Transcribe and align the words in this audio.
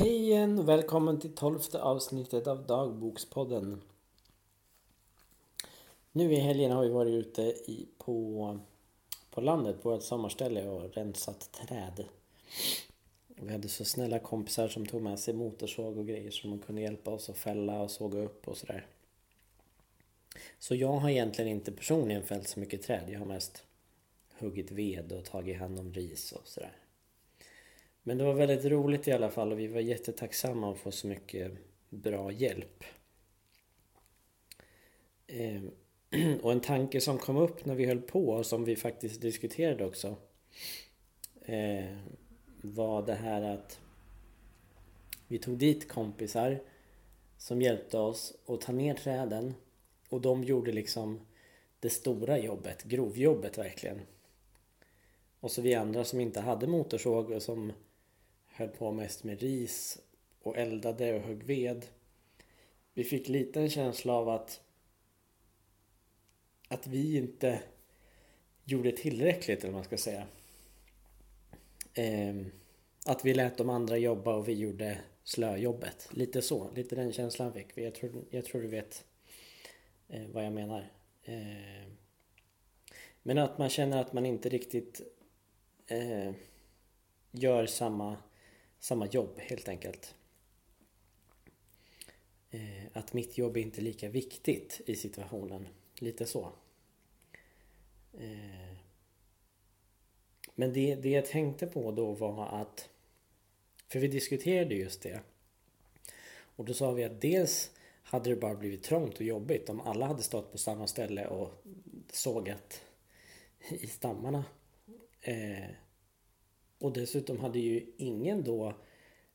Hej 0.00 0.16
igen 0.16 0.58
och 0.58 0.68
välkommen 0.68 1.20
till 1.20 1.34
tolfte 1.34 1.82
avsnittet 1.82 2.46
av 2.46 2.66
Dagbokspodden. 2.66 3.82
Nu 6.12 6.32
i 6.32 6.36
helgen 6.36 6.72
har 6.72 6.82
vi 6.82 6.88
varit 6.88 7.14
ute 7.14 7.42
i, 7.42 7.88
på, 7.98 8.58
på 9.30 9.40
landet 9.40 9.82
på 9.82 9.94
ett 9.94 10.02
sommarställe 10.02 10.68
och 10.68 10.94
rensat 10.94 11.52
träd. 11.52 12.04
Vi 13.26 13.52
hade 13.52 13.68
så 13.68 13.84
snälla 13.84 14.18
kompisar 14.18 14.68
som 14.68 14.86
tog 14.86 15.02
med 15.02 15.18
sig 15.18 15.34
motorsåg 15.34 15.98
och 15.98 16.06
grejer 16.06 16.30
som 16.30 16.50
de 16.50 16.58
kunde 16.58 16.82
hjälpa 16.82 17.10
oss 17.10 17.30
att 17.30 17.38
fälla 17.38 17.80
och 17.82 17.90
såga 17.90 18.18
upp 18.18 18.48
och 18.48 18.56
sådär. 18.56 18.86
Så 20.58 20.74
jag 20.74 20.92
har 20.92 21.10
egentligen 21.10 21.50
inte 21.50 21.72
personligen 21.72 22.22
fällt 22.22 22.48
så 22.48 22.60
mycket 22.60 22.82
träd. 22.82 23.04
Jag 23.08 23.18
har 23.18 23.26
mest 23.26 23.64
huggit 24.38 24.70
ved 24.70 25.12
och 25.12 25.24
tagit 25.24 25.58
hand 25.58 25.78
om 25.78 25.92
ris 25.92 26.32
och 26.32 26.48
sådär. 26.48 26.76
Men 28.02 28.18
det 28.18 28.24
var 28.24 28.34
väldigt 28.34 28.64
roligt 28.64 29.08
i 29.08 29.12
alla 29.12 29.30
fall 29.30 29.52
och 29.52 29.58
vi 29.58 29.66
var 29.66 29.80
jättetacksamma 29.80 30.72
att 30.72 30.78
få 30.78 30.90
så 30.90 31.06
mycket 31.06 31.52
bra 31.88 32.32
hjälp. 32.32 32.84
Ehm, 35.26 35.70
och 36.42 36.52
en 36.52 36.60
tanke 36.60 37.00
som 37.00 37.18
kom 37.18 37.36
upp 37.36 37.64
när 37.64 37.74
vi 37.74 37.86
höll 37.86 38.00
på 38.00 38.28
och 38.28 38.46
som 38.46 38.64
vi 38.64 38.76
faktiskt 38.76 39.20
diskuterade 39.20 39.86
också 39.86 40.16
eh, 41.44 41.96
var 42.62 43.06
det 43.06 43.14
här 43.14 43.42
att 43.42 43.80
vi 45.28 45.38
tog 45.38 45.58
dit 45.58 45.88
kompisar 45.88 46.62
som 47.36 47.62
hjälpte 47.62 47.98
oss 47.98 48.34
att 48.46 48.60
ta 48.60 48.72
ner 48.72 48.94
träden 48.94 49.54
och 50.08 50.20
de 50.20 50.44
gjorde 50.44 50.72
liksom 50.72 51.20
det 51.80 51.90
stora 51.90 52.38
jobbet, 52.38 52.84
grovjobbet 52.84 53.58
verkligen. 53.58 54.00
Och 55.40 55.50
så 55.50 55.62
vi 55.62 55.74
andra 55.74 56.04
som 56.04 56.20
inte 56.20 56.40
hade 56.40 56.66
motorsåg 56.66 57.30
och 57.30 57.42
som 57.42 57.72
höll 58.60 58.68
på 58.68 58.92
mest 58.92 59.24
med 59.24 59.40
ris 59.40 59.98
och 60.42 60.58
eldade 60.58 61.14
och 61.14 61.20
högg 61.20 61.42
ved. 61.42 61.86
Vi 62.94 63.04
fick 63.04 63.28
lite 63.28 63.60
en 63.60 63.70
känsla 63.70 64.12
av 64.12 64.28
att 64.28 64.60
att 66.68 66.86
vi 66.86 67.16
inte 67.16 67.62
gjorde 68.64 68.92
tillräckligt 68.92 69.58
eller 69.58 69.72
vad 69.72 69.78
man 69.78 69.84
ska 69.84 69.98
säga. 69.98 70.26
Eh, 71.94 72.46
att 73.06 73.24
vi 73.24 73.34
lät 73.34 73.56
de 73.56 73.70
andra 73.70 73.96
jobba 73.96 74.34
och 74.34 74.48
vi 74.48 74.52
gjorde 74.52 74.98
slöjobbet. 75.24 76.08
Lite 76.12 76.42
så, 76.42 76.70
lite 76.74 76.96
den 76.96 77.12
känslan 77.12 77.52
fick 77.52 77.78
vi. 77.78 77.84
Jag 77.84 77.94
tror, 77.94 78.24
jag 78.30 78.44
tror 78.44 78.62
du 78.62 78.68
vet 78.68 79.04
eh, 80.08 80.26
vad 80.26 80.44
jag 80.44 80.52
menar. 80.52 80.92
Eh, 81.22 81.86
men 83.22 83.38
att 83.38 83.58
man 83.58 83.68
känner 83.68 84.00
att 84.00 84.12
man 84.12 84.26
inte 84.26 84.48
riktigt 84.48 85.00
eh, 85.86 86.32
gör 87.30 87.66
samma 87.66 88.16
samma 88.80 89.06
jobb 89.06 89.38
helt 89.38 89.68
enkelt. 89.68 90.14
Eh, 92.50 92.86
att 92.92 93.12
mitt 93.12 93.38
jobb 93.38 93.56
är 93.56 93.60
inte 93.60 93.80
lika 93.80 94.08
viktigt 94.08 94.80
i 94.86 94.96
situationen. 94.96 95.68
Lite 95.98 96.26
så. 96.26 96.52
Eh, 98.12 98.76
men 100.54 100.72
det, 100.72 100.94
det 100.94 101.10
jag 101.10 101.26
tänkte 101.26 101.66
på 101.66 101.92
då 101.92 102.12
var 102.12 102.46
att 102.46 102.88
För 103.88 103.98
vi 103.98 104.08
diskuterade 104.08 104.74
just 104.74 105.02
det. 105.02 105.20
Och 106.56 106.64
då 106.64 106.74
sa 106.74 106.92
vi 106.92 107.04
att 107.04 107.20
dels 107.20 107.70
hade 108.02 108.30
det 108.30 108.36
bara 108.36 108.54
blivit 108.54 108.82
trångt 108.82 109.14
och 109.14 109.22
jobbigt 109.22 109.68
om 109.68 109.80
alla 109.80 110.06
hade 110.06 110.22
stått 110.22 110.52
på 110.52 110.58
samma 110.58 110.86
ställe 110.86 111.26
och 111.26 111.64
sågat 112.12 112.82
i 113.68 113.86
stammarna. 113.86 114.44
Eh, 115.20 115.70
och 116.80 116.92
dessutom 116.92 117.38
hade 117.38 117.58
ju 117.58 117.86
ingen 117.96 118.44
då 118.44 118.74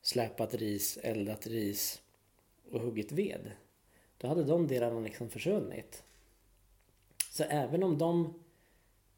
släpat 0.02 0.54
ris, 0.54 0.98
eldat 1.02 1.46
ris 1.46 2.02
och 2.70 2.80
huggit 2.80 3.12
ved. 3.12 3.52
Då 4.18 4.28
hade 4.28 4.44
de 4.44 4.66
delarna 4.66 5.00
liksom 5.00 5.30
försvunnit. 5.30 6.02
Så 7.30 7.44
även 7.44 7.82
om 7.82 7.98
de, 7.98 8.34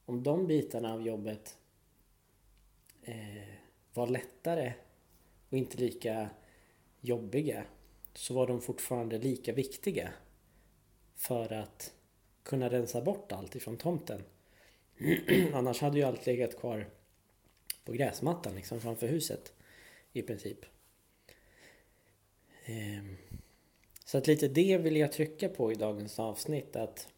om 0.04 0.22
de 0.22 0.46
bitarna 0.46 0.92
av 0.92 1.06
jobbet 1.06 1.58
eh, 3.02 3.48
var 3.94 4.06
lättare 4.06 4.72
och 5.48 5.58
inte 5.58 5.78
lika 5.78 6.30
jobbiga 7.00 7.64
så 8.14 8.34
var 8.34 8.46
de 8.46 8.60
fortfarande 8.60 9.18
lika 9.18 9.52
viktiga 9.52 10.12
för 11.14 11.52
att 11.52 11.94
kunna 12.42 12.70
rensa 12.70 13.00
bort 13.00 13.32
allt 13.32 13.56
ifrån 13.56 13.76
tomten. 13.76 14.22
Annars 15.54 15.80
hade 15.80 15.98
ju 15.98 16.04
allt 16.04 16.26
legat 16.26 16.58
kvar 16.58 16.90
på 17.88 17.94
gräsmattan 17.94 18.54
liksom 18.54 18.80
framför 18.80 19.06
huset. 19.06 19.52
I 20.12 20.22
princip. 20.22 20.58
Ehm, 22.64 23.16
så 24.04 24.18
att 24.18 24.26
lite 24.26 24.48
det 24.48 24.78
vill 24.78 24.96
jag 24.96 25.12
trycka 25.12 25.48
på 25.48 25.72
i 25.72 25.74
dagens 25.74 26.18
avsnitt 26.18 26.76
att 26.76 27.08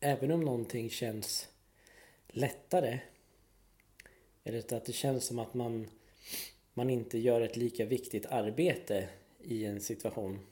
även 0.00 0.30
om 0.30 0.40
någonting 0.40 0.90
känns 0.90 1.48
lättare 2.28 2.98
eller 4.44 4.74
att 4.74 4.84
det 4.84 4.92
känns 4.92 5.24
som 5.24 5.38
att 5.38 5.54
man, 5.54 5.90
man 6.74 6.90
inte 6.90 7.18
gör 7.18 7.40
ett 7.40 7.56
lika 7.56 7.84
viktigt 7.84 8.26
arbete 8.26 9.08
i 9.40 9.64
en 9.64 9.80
situation 9.80 10.46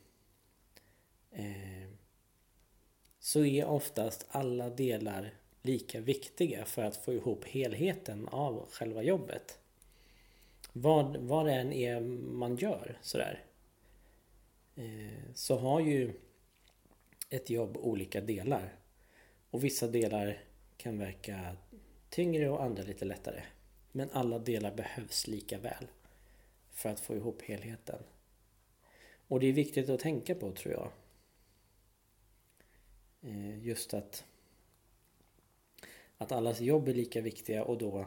ehm, 1.33 1.97
så 3.19 3.45
är 3.45 3.65
oftast 3.65 4.27
alla 4.29 4.71
delar 4.71 5.35
lika 5.65 6.01
viktiga 6.01 6.65
för 6.65 6.83
att 6.83 6.97
få 6.97 7.13
ihop 7.13 7.45
helheten 7.45 8.29
av 8.29 8.69
själva 8.71 9.03
jobbet. 9.03 9.59
Vad, 10.73 11.17
vad 11.17 11.47
det 11.47 11.53
än 11.53 11.73
är 11.73 12.01
man 12.01 12.57
gör 12.57 12.99
sådär. 13.03 13.45
Eh, 14.75 15.33
så 15.35 15.57
har 15.57 15.81
ju 15.81 16.13
ett 17.31 17.51
jobb 17.51 17.77
olika 17.77 18.21
delar. 18.21 18.75
Och 19.51 19.65
vissa 19.65 19.89
delar 19.89 20.45
kan 20.77 20.99
verka 20.99 21.57
tyngre 22.11 22.51
och 22.51 22.63
andra 22.63 22.83
lite 22.83 23.05
lättare. 23.05 23.43
Men 23.93 24.11
alla 24.13 24.39
delar 24.39 24.75
behövs 24.75 25.27
lika 25.27 25.59
väl 25.59 25.87
för 26.71 26.89
att 26.89 27.01
få 27.01 27.17
ihop 27.17 27.43
helheten. 27.43 27.99
Och 29.29 29.41
det 29.41 29.47
är 29.47 29.53
viktigt 29.53 29.89
att 29.89 30.01
tänka 30.01 30.35
på 30.35 30.53
tror 30.53 30.75
jag. 30.75 30.91
Eh, 33.23 33.67
just 33.67 33.95
att 33.95 34.25
att 36.25 36.33
allas 36.33 36.61
jobb 36.61 36.89
är 36.89 36.95
lika 36.95 37.21
viktiga 37.21 37.65
och 37.65 37.79
då 37.79 38.07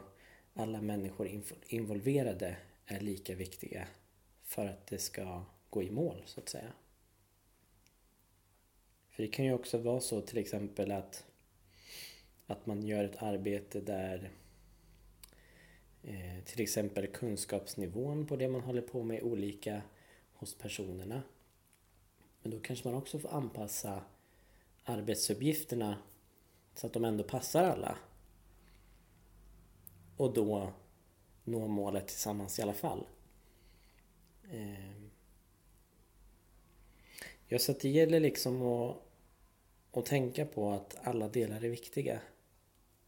alla 0.54 0.80
människor 0.80 1.42
involverade 1.66 2.56
är 2.86 3.00
lika 3.00 3.34
viktiga 3.34 3.88
för 4.42 4.66
att 4.66 4.86
det 4.86 4.98
ska 4.98 5.44
gå 5.70 5.82
i 5.82 5.90
mål 5.90 6.22
så 6.26 6.40
att 6.40 6.48
säga. 6.48 6.72
För 9.10 9.22
det 9.22 9.28
kan 9.28 9.44
ju 9.44 9.52
också 9.52 9.78
vara 9.78 10.00
så 10.00 10.20
till 10.20 10.38
exempel 10.38 10.90
att 10.90 11.24
att 12.46 12.66
man 12.66 12.82
gör 12.82 13.04
ett 13.04 13.22
arbete 13.22 13.80
där 13.80 14.30
eh, 16.02 16.44
till 16.44 16.60
exempel 16.60 17.06
kunskapsnivån 17.06 18.26
på 18.26 18.36
det 18.36 18.48
man 18.48 18.60
håller 18.60 18.82
på 18.82 19.02
med 19.02 19.18
är 19.18 19.24
olika 19.24 19.82
hos 20.32 20.54
personerna. 20.54 21.22
Men 22.42 22.50
då 22.50 22.60
kanske 22.60 22.88
man 22.88 22.98
också 22.98 23.18
får 23.18 23.28
anpassa 23.28 24.02
arbetsuppgifterna 24.84 25.96
så 26.74 26.86
att 26.86 26.92
de 26.92 27.04
ändå 27.04 27.24
passar 27.24 27.64
alla. 27.64 27.98
Och 30.18 30.34
då 30.34 30.72
nå 31.44 31.66
målet 31.66 32.06
tillsammans 32.06 32.58
i 32.58 32.62
alla 32.62 32.74
fall. 32.74 33.06
Eh, 34.50 35.02
ja, 37.46 37.58
så 37.58 37.72
att 37.72 37.80
det 37.80 37.88
gäller 37.88 38.20
liksom 38.20 38.62
att, 38.62 38.96
att 39.92 40.06
tänka 40.06 40.46
på 40.46 40.70
att 40.70 40.96
alla 41.02 41.28
delar 41.28 41.64
är 41.64 41.68
viktiga. 41.68 42.20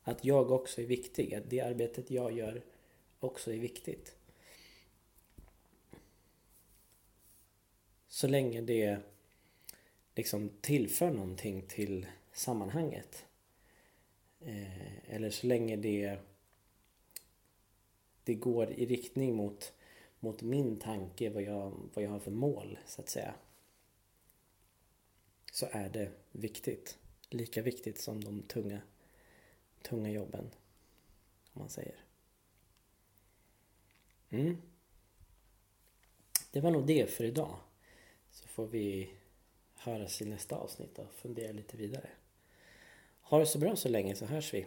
Att 0.02 0.24
jag 0.24 0.50
också 0.50 0.80
är 0.82 0.86
viktig, 0.86 1.34
att 1.34 1.50
det 1.50 1.60
arbetet 1.60 2.10
jag 2.10 2.32
gör 2.32 2.62
också 3.20 3.52
är 3.52 3.58
viktigt. 3.58 4.16
Så 8.08 8.28
länge 8.28 8.60
det 8.60 8.98
liksom 10.14 10.50
tillför 10.60 11.10
någonting 11.10 11.62
till 11.62 12.06
sammanhanget. 12.32 13.24
Eh, 14.40 15.14
eller 15.14 15.30
så 15.30 15.46
länge 15.46 15.76
det, 15.76 16.18
det 18.30 18.34
går 18.34 18.72
i 18.72 18.86
riktning 18.86 19.34
mot, 19.34 19.72
mot 20.20 20.42
min 20.42 20.78
tanke, 20.78 21.30
vad 21.30 21.42
jag, 21.42 21.90
vad 21.94 22.04
jag 22.04 22.10
har 22.10 22.18
för 22.18 22.30
mål 22.30 22.78
så 22.86 23.00
att 23.00 23.08
säga. 23.08 23.34
Så 25.52 25.66
är 25.70 25.88
det 25.88 26.10
viktigt. 26.32 26.98
Lika 27.30 27.62
viktigt 27.62 27.98
som 27.98 28.24
de 28.24 28.42
tunga, 28.42 28.80
tunga 29.82 30.10
jobben. 30.10 30.50
Om 31.52 31.62
man 31.62 31.68
säger. 31.68 32.04
Mm. 34.28 34.56
Det 36.50 36.60
var 36.60 36.70
nog 36.70 36.86
det 36.86 37.10
för 37.10 37.24
idag. 37.24 37.58
Så 38.30 38.48
får 38.48 38.66
vi 38.66 39.10
höras 39.74 40.22
i 40.22 40.24
nästa 40.24 40.56
avsnitt 40.56 40.98
och 40.98 41.12
fundera 41.12 41.52
lite 41.52 41.76
vidare. 41.76 42.08
Ha 43.20 43.38
det 43.38 43.46
så 43.46 43.58
bra 43.58 43.76
så 43.76 43.88
länge 43.88 44.16
så 44.16 44.26
hörs 44.26 44.54
vi. 44.54 44.66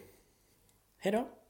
Hejdå! 0.98 1.43